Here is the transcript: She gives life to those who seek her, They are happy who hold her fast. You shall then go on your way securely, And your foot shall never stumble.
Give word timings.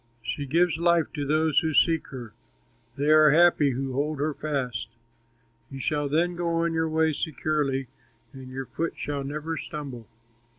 She 0.23 0.47
gives 0.47 0.79
life 0.79 1.13
to 1.13 1.27
those 1.27 1.59
who 1.59 1.75
seek 1.75 2.07
her, 2.07 2.33
They 2.95 3.11
are 3.11 3.29
happy 3.29 3.69
who 3.73 3.93
hold 3.93 4.17
her 4.19 4.33
fast. 4.33 4.87
You 5.69 5.79
shall 5.79 6.09
then 6.09 6.35
go 6.35 6.49
on 6.65 6.73
your 6.73 6.89
way 6.89 7.13
securely, 7.13 7.87
And 8.33 8.49
your 8.49 8.65
foot 8.65 8.95
shall 8.97 9.23
never 9.23 9.57
stumble. 9.57 10.07